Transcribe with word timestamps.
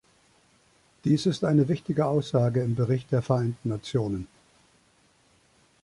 Dies 1.05 1.27
ist 1.27 1.43
eine 1.43 1.67
wichtige 1.67 2.07
Aussage 2.07 2.63
im 2.63 2.73
Bericht 2.73 3.11
der 3.11 3.21
Vereinten 3.21 3.69
Nationen. 3.69 4.27